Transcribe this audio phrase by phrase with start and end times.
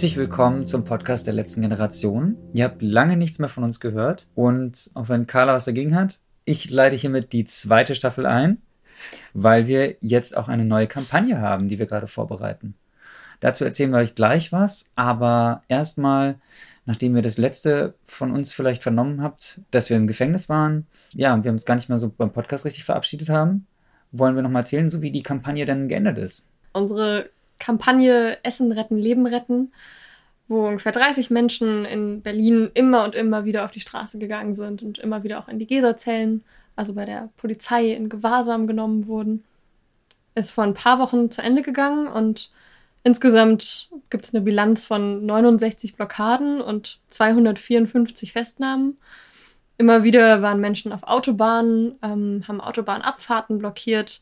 [0.00, 2.38] Herzlich willkommen zum Podcast der letzten Generation.
[2.54, 6.20] Ihr habt lange nichts mehr von uns gehört und auch wenn Carla was dagegen hat,
[6.46, 8.62] ich leite hiermit die zweite Staffel ein,
[9.34, 12.76] weil wir jetzt auch eine neue Kampagne haben, die wir gerade vorbereiten.
[13.40, 16.36] Dazu erzählen wir euch gleich was, aber erstmal,
[16.86, 21.34] nachdem ihr das letzte von uns vielleicht vernommen habt, dass wir im Gefängnis waren, ja,
[21.34, 23.66] und wir uns gar nicht mehr so beim Podcast richtig verabschiedet haben,
[24.12, 26.46] wollen wir nochmal erzählen, so wie die Kampagne dann geendet ist.
[26.72, 27.28] Unsere
[27.60, 29.72] Kampagne Essen retten, Leben retten,
[30.48, 34.82] wo ungefähr 30 Menschen in Berlin immer und immer wieder auf die Straße gegangen sind
[34.82, 36.42] und immer wieder auch in die Gesa-Zellen,
[36.74, 39.44] also bei der Polizei in Gewahrsam genommen wurden.
[40.34, 42.50] Ist vor ein paar Wochen zu Ende gegangen und
[43.04, 48.96] insgesamt gibt es eine Bilanz von 69 Blockaden und 254 Festnahmen.
[49.78, 54.20] Immer wieder waren Menschen auf Autobahnen, ähm, haben Autobahnabfahrten blockiert,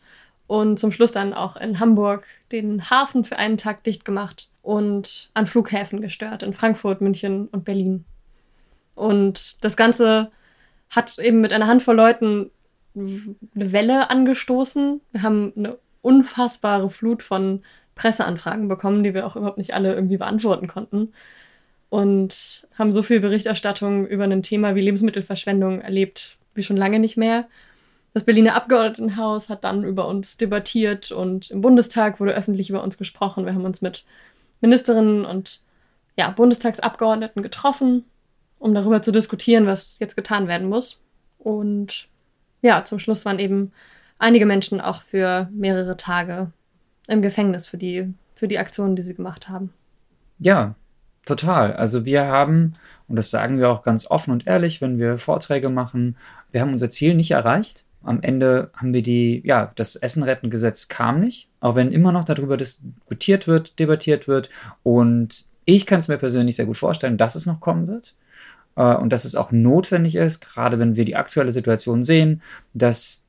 [0.48, 5.30] und zum Schluss dann auch in Hamburg den Hafen für einen Tag dicht gemacht und
[5.34, 8.04] an Flughäfen gestört in Frankfurt, München und Berlin.
[8.96, 10.32] Und das Ganze
[10.90, 12.50] hat eben mit einer Handvoll Leuten
[12.96, 15.02] eine Welle angestoßen.
[15.12, 17.62] Wir haben eine unfassbare Flut von
[17.94, 21.12] Presseanfragen bekommen, die wir auch überhaupt nicht alle irgendwie beantworten konnten.
[21.90, 27.18] Und haben so viel Berichterstattung über ein Thema wie Lebensmittelverschwendung erlebt wie schon lange nicht
[27.18, 27.46] mehr.
[28.18, 32.98] Das Berliner Abgeordnetenhaus hat dann über uns debattiert und im Bundestag wurde öffentlich über uns
[32.98, 33.46] gesprochen.
[33.46, 34.04] Wir haben uns mit
[34.60, 35.60] Ministerinnen und
[36.16, 38.06] ja, Bundestagsabgeordneten getroffen,
[38.58, 40.98] um darüber zu diskutieren, was jetzt getan werden muss.
[41.38, 42.08] Und
[42.60, 43.70] ja, zum Schluss waren eben
[44.18, 46.50] einige Menschen auch für mehrere Tage
[47.06, 49.72] im Gefängnis für die, für die Aktionen, die sie gemacht haben.
[50.40, 50.74] Ja,
[51.24, 51.72] total.
[51.74, 52.74] Also wir haben,
[53.06, 56.16] und das sagen wir auch ganz offen und ehrlich, wenn wir Vorträge machen,
[56.50, 57.84] wir haben unser Ziel nicht erreicht.
[58.02, 62.56] Am Ende haben wir die, ja, das Essenrettengesetz kam nicht, auch wenn immer noch darüber
[62.56, 64.50] diskutiert wird, debattiert wird.
[64.82, 68.14] Und ich kann es mir persönlich sehr gut vorstellen, dass es noch kommen wird
[68.76, 73.24] äh, und dass es auch notwendig ist, gerade wenn wir die aktuelle Situation sehen, dass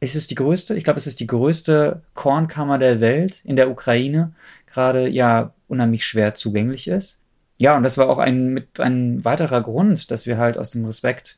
[0.00, 3.70] ist es die größte, ich glaube, es ist die größte Kornkammer der Welt in der
[3.70, 4.32] Ukraine,
[4.66, 7.20] gerade ja unheimlich schwer zugänglich ist.
[7.58, 10.86] Ja, und das war auch ein, mit ein weiterer Grund, dass wir halt aus dem
[10.86, 11.36] Respekt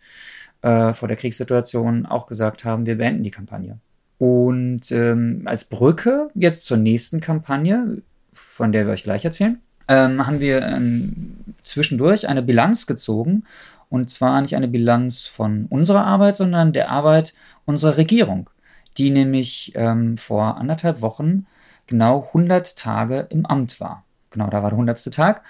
[0.62, 3.78] äh, vor der Kriegssituation auch gesagt haben, wir beenden die Kampagne.
[4.18, 8.02] Und ähm, als Brücke jetzt zur nächsten Kampagne,
[8.32, 9.58] von der wir euch gleich erzählen,
[9.88, 13.44] ähm, haben wir ähm, zwischendurch eine Bilanz gezogen.
[13.88, 17.34] Und zwar nicht eine Bilanz von unserer Arbeit, sondern der Arbeit
[17.66, 18.48] unserer Regierung,
[18.96, 21.46] die nämlich ähm, vor anderthalb Wochen
[21.86, 24.04] genau 100 Tage im Amt war.
[24.30, 25.12] Genau, da war der 100.
[25.12, 25.42] Tag.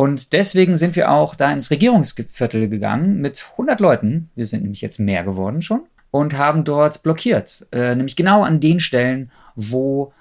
[0.00, 4.30] Und deswegen sind wir auch da ins Regierungsviertel gegangen mit 100 Leuten.
[4.34, 7.66] Wir sind nämlich jetzt mehr geworden schon und haben dort blockiert.
[7.70, 10.14] Äh, nämlich genau an den Stellen, wo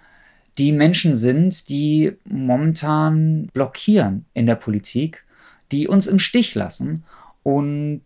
[0.58, 5.24] die Menschen sind, die momentan blockieren in der Politik,
[5.72, 7.06] die uns im Stich lassen.
[7.44, 8.04] Und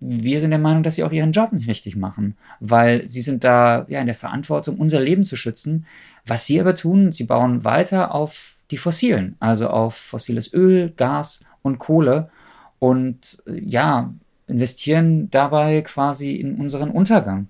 [0.00, 3.44] wir sind der Meinung, dass sie auch ihren Job nicht richtig machen, weil sie sind
[3.44, 5.84] da ja in der Verantwortung, unser Leben zu schützen.
[6.24, 11.44] Was sie aber tun, sie bauen weiter auf die fossilen, also auf fossiles Öl, Gas
[11.62, 12.30] und Kohle
[12.78, 14.12] und äh, ja,
[14.46, 17.48] investieren dabei quasi in unseren Untergang.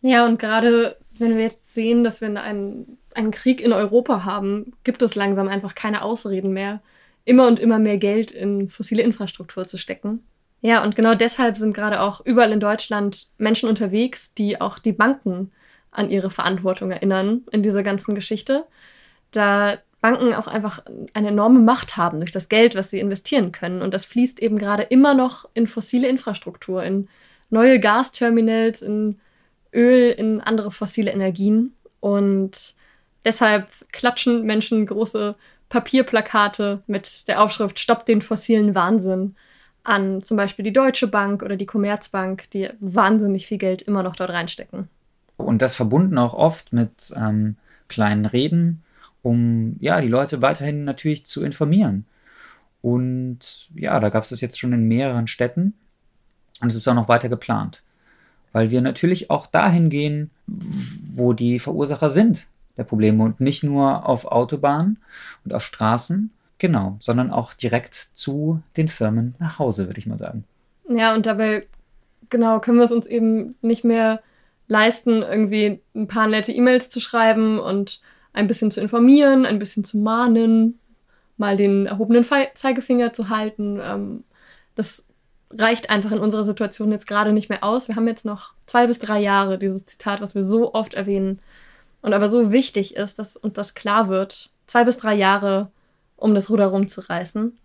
[0.00, 4.72] Ja, und gerade wenn wir jetzt sehen, dass wir einen, einen Krieg in Europa haben,
[4.82, 6.80] gibt es langsam einfach keine Ausreden mehr,
[7.24, 10.24] immer und immer mehr Geld in fossile Infrastruktur zu stecken.
[10.60, 14.92] Ja, und genau deshalb sind gerade auch überall in Deutschland Menschen unterwegs, die auch die
[14.92, 15.52] Banken
[15.90, 18.66] an ihre Verantwortung erinnern in dieser ganzen Geschichte.
[19.30, 20.82] Da Banken auch einfach
[21.14, 23.80] eine enorme Macht haben durch das Geld, was sie investieren können.
[23.80, 27.08] Und das fließt eben gerade immer noch in fossile Infrastruktur, in
[27.48, 29.18] neue Gasterminals, in
[29.72, 31.72] Öl, in andere fossile Energien.
[32.00, 32.74] Und
[33.24, 35.36] deshalb klatschen Menschen große
[35.70, 39.36] Papierplakate mit der Aufschrift Stopp den fossilen Wahnsinn
[39.84, 44.16] an zum Beispiel die Deutsche Bank oder die Commerzbank, die wahnsinnig viel Geld immer noch
[44.16, 44.86] dort reinstecken.
[45.38, 47.56] Und das verbunden auch oft mit ähm,
[47.88, 48.83] kleinen Reden
[49.24, 52.06] um ja die Leute weiterhin natürlich zu informieren.
[52.82, 55.74] Und ja, da gab es das jetzt schon in mehreren Städten
[56.60, 57.82] und es ist auch noch weiter geplant,
[58.52, 64.06] weil wir natürlich auch dahin gehen, wo die Verursacher sind der Probleme und nicht nur
[64.08, 64.98] auf Autobahnen
[65.44, 70.18] und auf Straßen, genau, sondern auch direkt zu den Firmen nach Hause, würde ich mal
[70.18, 70.44] sagen.
[70.88, 71.66] Ja, und dabei
[72.30, 74.20] genau können wir es uns eben nicht mehr
[74.66, 78.00] leisten, irgendwie ein paar nette E-Mails zu schreiben und
[78.34, 80.78] ein bisschen zu informieren, ein bisschen zu mahnen,
[81.36, 83.80] mal den erhobenen Zeigefinger zu halten.
[83.82, 84.24] Ähm,
[84.74, 85.06] das
[85.50, 87.88] reicht einfach in unserer Situation jetzt gerade nicht mehr aus.
[87.88, 91.40] Wir haben jetzt noch zwei bis drei Jahre, dieses Zitat, was wir so oft erwähnen
[92.02, 94.50] und aber so wichtig ist, dass uns das klar wird.
[94.66, 95.70] Zwei bis drei Jahre
[96.16, 97.56] um das Ruder rumzureißen.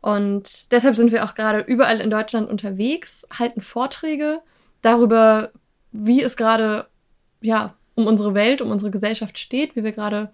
[0.00, 4.40] Und deshalb sind wir auch gerade überall in Deutschland unterwegs, halten Vorträge
[4.80, 5.50] darüber,
[5.90, 6.86] wie es gerade
[7.40, 10.30] ja, um unsere Welt, um unsere Gesellschaft steht, wie wir gerade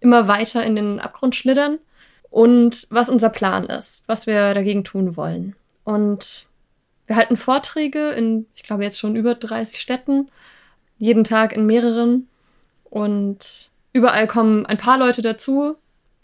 [0.00, 1.78] immer weiter in den Abgrund schlittern
[2.30, 5.56] und was unser Plan ist, was wir dagegen tun wollen.
[5.82, 6.46] Und
[7.08, 10.30] wir halten Vorträge in, ich glaube, jetzt schon über 30 Städten,
[10.96, 12.28] jeden Tag in mehreren.
[12.84, 15.74] Und überall kommen ein paar Leute dazu,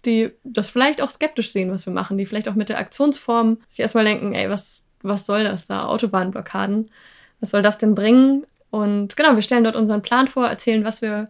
[0.05, 3.59] die das vielleicht auch skeptisch sehen, was wir machen, die vielleicht auch mit der Aktionsform
[3.69, 5.87] sich erstmal denken, ey, was, was soll das da?
[5.87, 6.89] Autobahnblockaden.
[7.41, 8.47] Was soll das denn bringen?
[8.71, 11.29] Und genau, wir stellen dort unseren Plan vor, erzählen, was wir,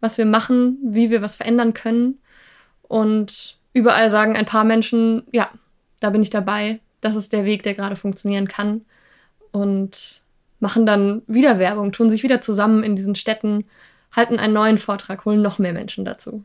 [0.00, 2.18] was wir machen, wie wir was verändern können.
[2.82, 5.50] Und überall sagen ein paar Menschen, ja,
[6.00, 8.82] da bin ich dabei, das ist der Weg, der gerade funktionieren kann.
[9.52, 10.22] Und
[10.60, 13.64] machen dann wieder Werbung, tun sich wieder zusammen in diesen Städten,
[14.12, 16.44] halten einen neuen Vortrag, holen noch mehr Menschen dazu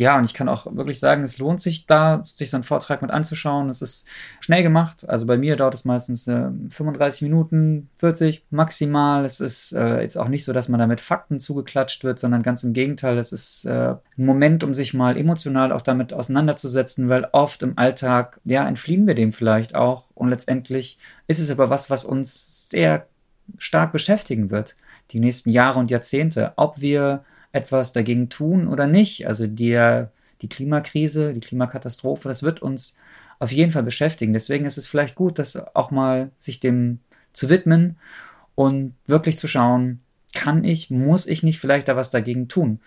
[0.00, 3.02] ja, und ich kann auch wirklich sagen, es lohnt sich da, sich so einen Vortrag
[3.02, 3.68] mit anzuschauen.
[3.68, 4.06] Es ist
[4.40, 5.06] schnell gemacht.
[5.06, 9.26] Also bei mir dauert es meistens äh, 35 Minuten, 40 maximal.
[9.26, 12.42] Es ist äh, jetzt auch nicht so, dass man da mit Fakten zugeklatscht wird, sondern
[12.42, 13.18] ganz im Gegenteil.
[13.18, 17.76] Es ist äh, ein Moment, um sich mal emotional auch damit auseinanderzusetzen, weil oft im
[17.76, 20.04] Alltag, ja, entfliehen wir dem vielleicht auch.
[20.14, 23.06] Und letztendlich ist es aber was, was uns sehr
[23.58, 24.76] stark beschäftigen wird,
[25.10, 26.54] die nächsten Jahre und Jahrzehnte.
[26.56, 29.26] Ob wir etwas dagegen tun oder nicht.
[29.26, 30.12] Also der,
[30.42, 32.96] die Klimakrise, die Klimakatastrophe, das wird uns
[33.38, 34.32] auf jeden Fall beschäftigen.
[34.32, 37.00] Deswegen ist es vielleicht gut, das auch mal sich dem
[37.32, 37.96] zu widmen
[38.54, 40.00] und wirklich zu schauen,
[40.34, 42.80] kann ich, muss ich nicht vielleicht da was dagegen tun?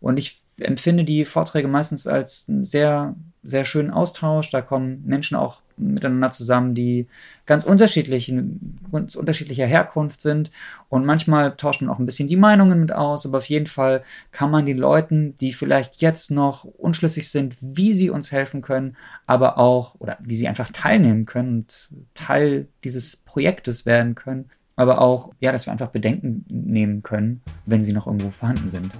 [0.00, 4.50] Und ich empfinde die Vorträge meistens als sehr, sehr schönen Austausch.
[4.50, 7.06] Da kommen Menschen auch miteinander zusammen, die
[7.46, 10.50] ganz unterschiedlichen, ganz unterschiedlicher Herkunft sind.
[10.88, 13.26] Und manchmal tauscht man auch ein bisschen die Meinungen mit aus.
[13.26, 14.02] Aber auf jeden Fall
[14.32, 18.96] kann man den Leuten, die vielleicht jetzt noch unschlüssig sind, wie sie uns helfen können,
[19.26, 25.00] aber auch, oder wie sie einfach teilnehmen können und Teil dieses Projektes werden können, aber
[25.00, 28.90] auch, ja, dass wir einfach Bedenken nehmen können, wenn sie noch irgendwo vorhanden sind.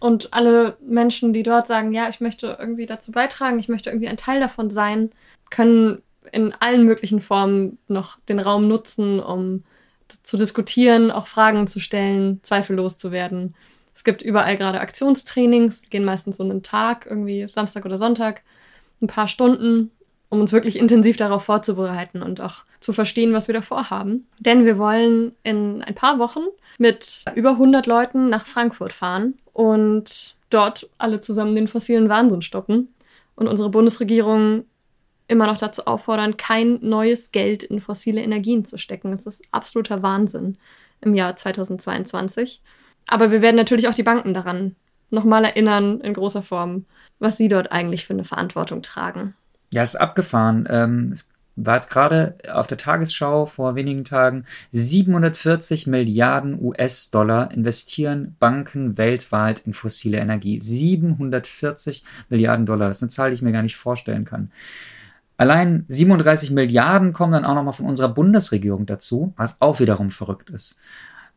[0.00, 4.08] Und alle Menschen, die dort sagen, ja, ich möchte irgendwie dazu beitragen, ich möchte irgendwie
[4.08, 5.10] ein Teil davon sein,
[5.50, 6.02] können
[6.32, 9.62] in allen möglichen Formen noch den Raum nutzen, um
[10.22, 13.54] zu diskutieren, auch Fragen zu stellen, zweifellos zu werden.
[13.94, 18.42] Es gibt überall gerade Aktionstrainings, die gehen meistens so einen Tag, irgendwie Samstag oder Sonntag,
[19.02, 19.90] ein paar Stunden,
[20.30, 24.26] um uns wirklich intensiv darauf vorzubereiten und auch zu verstehen, was wir da vorhaben.
[24.38, 26.40] Denn wir wollen in ein paar Wochen
[26.78, 32.88] mit über 100 Leuten nach Frankfurt fahren und dort alle zusammen den fossilen Wahnsinn stoppen
[33.36, 34.64] und unsere Bundesregierung
[35.28, 39.12] immer noch dazu auffordern, kein neues Geld in fossile Energien zu stecken.
[39.12, 40.58] Das ist absoluter Wahnsinn
[41.00, 42.60] im Jahr 2022.
[43.06, 44.74] Aber wir werden natürlich auch die Banken daran
[45.10, 46.84] nochmal erinnern in großer Form,
[47.20, 49.34] was sie dort eigentlich für eine Verantwortung tragen.
[49.72, 50.66] Ja, es ist abgefahren.
[50.68, 51.29] Ähm, es
[51.66, 59.60] war jetzt gerade auf der Tagesschau vor wenigen Tagen, 740 Milliarden US-Dollar investieren Banken weltweit
[59.60, 60.60] in fossile Energie.
[60.60, 64.50] 740 Milliarden Dollar, das ist eine Zahl, die ich mir gar nicht vorstellen kann.
[65.36, 70.50] Allein 37 Milliarden kommen dann auch nochmal von unserer Bundesregierung dazu, was auch wiederum verrückt
[70.50, 70.78] ist.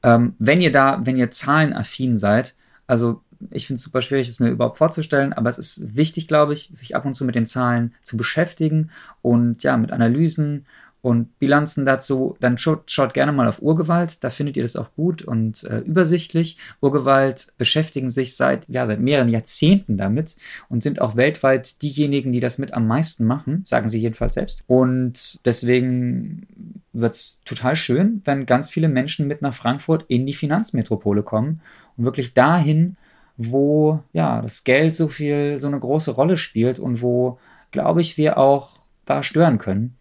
[0.04, 2.54] Ähm, wenn ihr da, wenn ihr zahlenaffin seid,
[2.86, 3.22] also
[3.52, 6.72] ich finde es super schwierig, es mir überhaupt vorzustellen, aber es ist wichtig, glaube ich,
[6.74, 10.66] sich ab und zu mit den Zahlen zu beschäftigen und ja, mit Analysen
[11.04, 14.96] und Bilanzen dazu, dann schaut, schaut, gerne mal auf Urgewalt, da findet ihr das auch
[14.96, 16.58] gut und äh, übersichtlich.
[16.80, 20.38] Urgewalt beschäftigen sich seit, ja, seit mehreren Jahrzehnten damit
[20.70, 24.64] und sind auch weltweit diejenigen, die das mit am meisten machen, sagen sie jedenfalls selbst.
[24.66, 26.48] Und deswegen
[26.94, 31.60] wird es total schön, wenn ganz viele Menschen mit nach Frankfurt in die Finanzmetropole kommen
[31.98, 32.96] und wirklich dahin,
[33.38, 37.40] wo ja das Geld so viel, so eine große Rolle spielt und wo,
[37.72, 39.98] glaube ich, wir auch da stören können,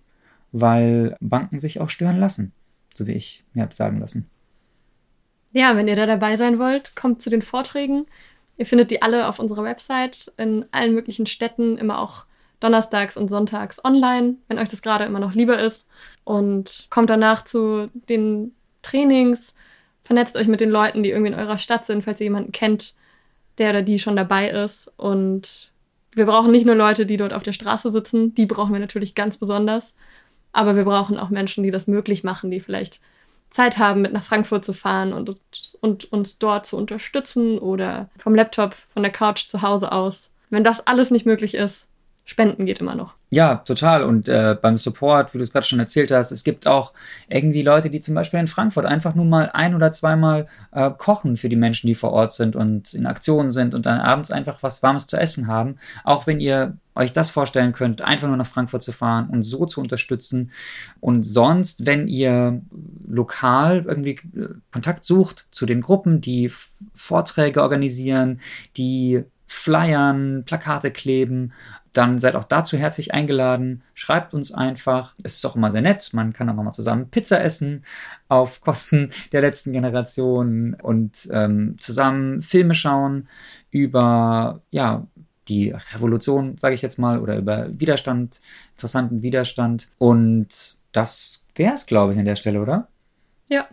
[0.52, 2.52] weil Banken sich auch stören lassen,
[2.94, 4.28] so wie ich mir habe sagen lassen.
[5.52, 8.06] Ja, wenn ihr da dabei sein wollt, kommt zu den Vorträgen.
[8.56, 12.24] Ihr findet die alle auf unserer Website in allen möglichen Städten, immer auch
[12.60, 15.88] donnerstags und sonntags online, wenn euch das gerade immer noch lieber ist.
[16.24, 19.54] Und kommt danach zu den Trainings,
[20.04, 22.94] vernetzt euch mit den Leuten, die irgendwie in eurer Stadt sind, falls ihr jemanden kennt,
[23.62, 24.92] der oder die schon dabei ist.
[24.96, 25.70] Und
[26.12, 29.14] wir brauchen nicht nur Leute, die dort auf der Straße sitzen, die brauchen wir natürlich
[29.14, 29.94] ganz besonders.
[30.52, 33.00] Aber wir brauchen auch Menschen, die das möglich machen, die vielleicht
[33.50, 35.36] Zeit haben, mit nach Frankfurt zu fahren und,
[35.80, 40.32] und uns dort zu unterstützen oder vom Laptop, von der Couch zu Hause aus.
[40.50, 41.86] Wenn das alles nicht möglich ist,
[42.24, 43.14] Spenden geht immer noch.
[43.30, 44.04] Ja, total.
[44.04, 46.92] Und äh, beim Support, wie du es gerade schon erzählt hast, es gibt auch
[47.28, 51.36] irgendwie Leute, die zum Beispiel in Frankfurt einfach nur mal ein oder zweimal äh, kochen
[51.36, 54.62] für die Menschen, die vor Ort sind und in Aktionen sind und dann abends einfach
[54.62, 55.78] was Warmes zu essen haben.
[56.04, 59.66] Auch wenn ihr euch das vorstellen könnt, einfach nur nach Frankfurt zu fahren und so
[59.66, 60.50] zu unterstützen.
[61.00, 62.60] Und sonst, wenn ihr
[63.08, 66.52] lokal irgendwie äh, Kontakt sucht zu den Gruppen, die
[66.94, 68.40] Vorträge organisieren,
[68.76, 71.52] die Flyern, Plakate kleben,
[71.92, 73.82] dann seid auch dazu herzlich eingeladen.
[73.94, 75.14] Schreibt uns einfach.
[75.22, 76.10] Es ist auch immer sehr nett.
[76.12, 77.84] Man kann auch mal zusammen Pizza essen
[78.28, 83.28] auf Kosten der letzten Generation und ähm, zusammen Filme schauen
[83.70, 85.06] über ja
[85.48, 88.40] die Revolution, sage ich jetzt mal, oder über Widerstand,
[88.74, 89.88] interessanten Widerstand.
[89.98, 92.88] Und das wäre es, glaube ich, an der Stelle, oder?
[93.48, 93.66] Ja.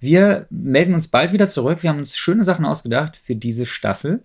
[0.00, 1.82] Wir melden uns bald wieder zurück.
[1.82, 4.22] Wir haben uns schöne Sachen ausgedacht für diese Staffel.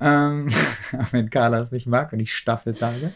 [0.00, 0.48] Ähm,
[1.10, 3.12] wenn Carla es nicht mag und ich Staffel sage.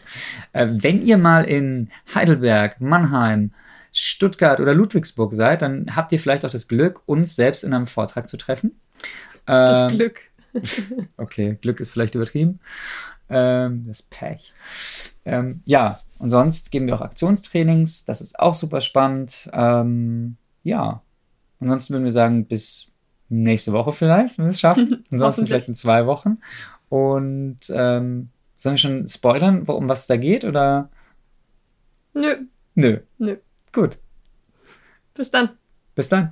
[0.53, 3.51] Äh, wenn ihr mal in Heidelberg, Mannheim,
[3.91, 7.87] Stuttgart oder Ludwigsburg seid, dann habt ihr vielleicht auch das Glück, uns selbst in einem
[7.87, 8.79] Vortrag zu treffen.
[9.45, 10.21] Das ähm, Glück.
[11.17, 12.59] okay, Glück ist vielleicht übertrieben.
[13.29, 14.53] Ähm, das Pech.
[15.25, 18.05] Ähm, ja, und sonst geben wir auch Aktionstrainings.
[18.05, 19.49] Das ist auch super spannend.
[19.51, 21.01] Ähm, ja,
[21.59, 22.91] ansonsten würden wir sagen, bis
[23.29, 25.05] nächste Woche vielleicht, wenn wir es schaffen.
[25.11, 26.37] Ansonsten vielleicht in zwei Wochen.
[26.89, 30.45] Und ähm, sollen wir schon spoilern, um was es da geht?
[30.45, 30.89] Oder?
[32.13, 32.35] Nö.
[32.75, 32.99] Nö.
[33.17, 33.37] Nö.
[33.73, 33.99] Gut.
[35.13, 35.49] Bis dann.
[35.95, 36.31] Bis dann.